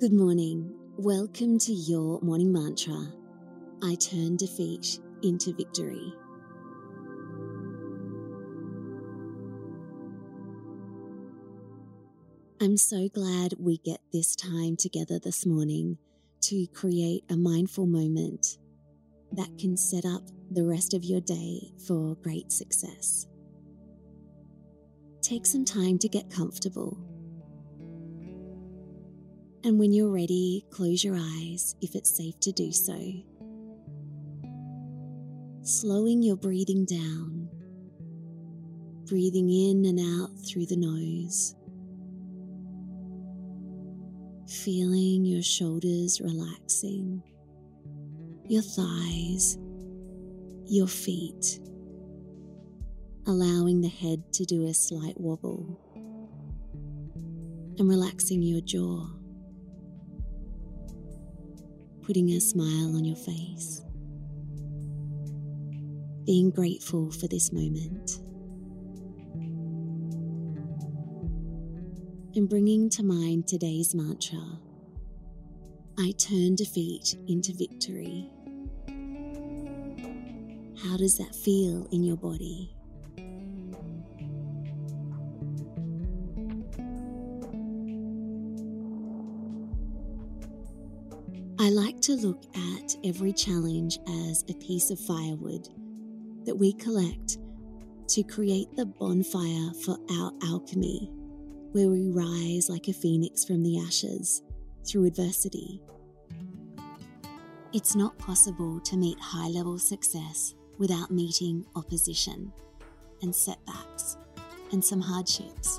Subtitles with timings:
[0.00, 0.72] Good morning.
[0.96, 3.12] Welcome to your morning mantra.
[3.82, 6.14] I turn defeat into victory.
[12.62, 15.98] I'm so glad we get this time together this morning
[16.44, 18.56] to create a mindful moment
[19.32, 23.26] that can set up the rest of your day for great success.
[25.20, 27.09] Take some time to get comfortable.
[29.62, 32.98] And when you're ready, close your eyes if it's safe to do so.
[35.62, 37.48] Slowing your breathing down,
[39.06, 41.54] breathing in and out through the nose.
[44.64, 47.22] Feeling your shoulders relaxing,
[48.48, 49.58] your thighs,
[50.66, 51.60] your feet,
[53.26, 55.78] allowing the head to do a slight wobble,
[57.78, 59.06] and relaxing your jaw,
[62.02, 63.82] putting a smile on your face,
[66.24, 68.20] being grateful for this moment.
[72.36, 74.38] and bringing to mind today's mantra
[75.98, 78.30] I turn defeat into victory.
[80.82, 82.74] How does that feel in your body?
[91.60, 95.68] I like to look at every challenge as a piece of firewood
[96.46, 97.36] that we collect
[98.08, 101.10] to create the bonfire for our alchemy
[101.72, 104.40] where we rise like a phoenix from the ashes
[104.86, 105.82] through adversity.
[107.74, 112.54] It's not possible to meet high level success without meeting opposition
[113.20, 114.16] and setbacks
[114.72, 115.78] and some hardships.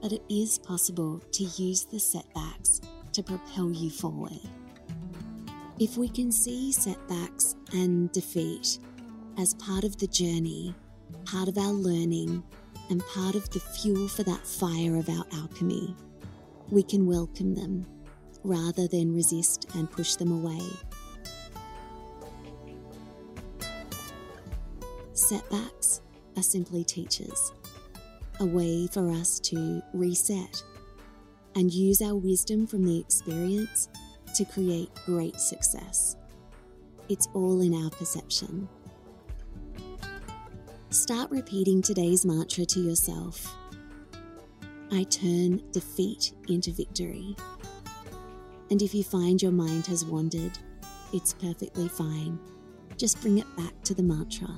[0.00, 2.80] But it is possible to use the setbacks
[3.12, 4.40] to propel you forward.
[5.78, 8.78] If we can see setbacks and defeat
[9.38, 10.74] as part of the journey,
[11.24, 12.42] part of our learning,
[12.90, 15.94] and part of the fuel for that fire of our alchemy.
[16.70, 17.86] We can welcome them
[18.42, 20.60] rather than resist and push them away.
[25.12, 26.00] Setbacks
[26.36, 27.52] are simply teachers,
[28.40, 30.62] a way for us to reset
[31.54, 33.88] and use our wisdom from the experience
[34.34, 36.16] to create great success.
[37.08, 38.68] It's all in our perception.
[40.90, 43.56] Start repeating today's mantra to yourself
[44.92, 47.36] I turn defeat into victory.
[48.70, 50.58] And if you find your mind has wandered,
[51.12, 52.40] it's perfectly fine.
[52.96, 54.48] Just bring it back to the mantra.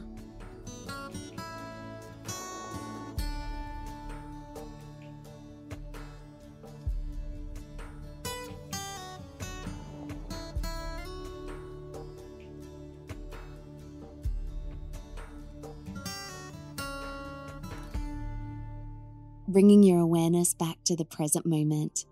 [19.52, 22.06] Bringing your awareness back to the present moment,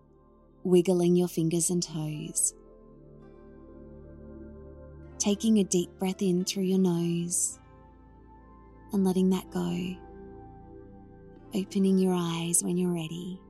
[0.63, 2.55] wiggling your fingers and toes.
[5.19, 7.59] Taking a deep breath in through your nose
[8.93, 9.97] and letting that go.
[11.55, 13.41] Opening your eyes when you're ready.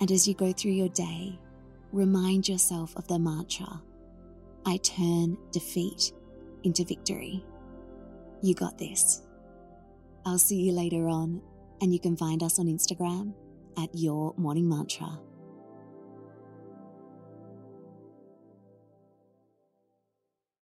[0.00, 1.38] And as you go through your day,
[1.92, 3.82] remind yourself of the mantra
[4.66, 6.12] I turn defeat
[6.62, 7.44] into victory.
[8.40, 9.22] You got this.
[10.24, 11.42] I'll see you later on
[11.80, 13.34] and you can find us on Instagram
[13.76, 15.18] at Your Morning Mantra.